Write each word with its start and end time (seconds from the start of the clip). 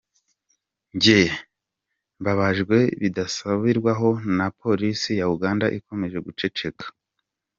Njye 0.95 1.19
mbabajwe 2.19 2.77
bidasubirwaho 3.01 4.09
na 4.37 4.47
polisi 4.61 5.11
ya 5.19 5.25
Uganda 5.35 5.65
ikomeje 5.77 6.17
guceceka. 6.25 6.85